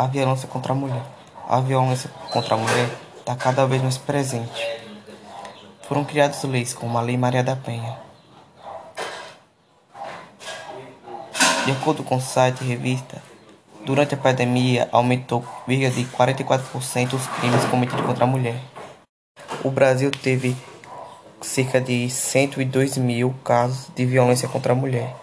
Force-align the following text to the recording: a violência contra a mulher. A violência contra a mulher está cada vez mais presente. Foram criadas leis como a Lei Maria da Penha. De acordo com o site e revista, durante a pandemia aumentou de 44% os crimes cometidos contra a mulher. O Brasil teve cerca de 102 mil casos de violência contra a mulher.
a 0.00 0.06
violência 0.06 0.48
contra 0.48 0.72
a 0.72 0.74
mulher. 0.74 1.02
A 1.46 1.60
violência 1.60 2.08
contra 2.32 2.54
a 2.54 2.58
mulher 2.58 2.88
está 3.18 3.36
cada 3.36 3.66
vez 3.66 3.82
mais 3.82 3.98
presente. 3.98 4.66
Foram 5.82 6.06
criadas 6.06 6.42
leis 6.44 6.72
como 6.72 6.96
a 6.96 7.02
Lei 7.02 7.18
Maria 7.18 7.44
da 7.44 7.54
Penha. 7.54 7.98
De 11.66 11.72
acordo 11.72 12.02
com 12.02 12.16
o 12.16 12.20
site 12.20 12.64
e 12.64 12.68
revista, 12.68 13.22
durante 13.84 14.14
a 14.14 14.16
pandemia 14.16 14.88
aumentou 14.90 15.44
de 15.68 16.06
44% 16.06 17.12
os 17.12 17.26
crimes 17.26 17.64
cometidos 17.66 18.06
contra 18.06 18.24
a 18.24 18.26
mulher. 18.26 18.58
O 19.62 19.70
Brasil 19.70 20.10
teve 20.10 20.56
cerca 21.42 21.78
de 21.78 22.08
102 22.08 22.96
mil 22.96 23.34
casos 23.44 23.88
de 23.94 24.06
violência 24.06 24.48
contra 24.48 24.72
a 24.72 24.76
mulher. 24.76 25.20